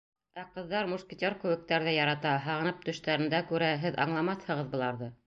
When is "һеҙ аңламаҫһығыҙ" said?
3.85-4.73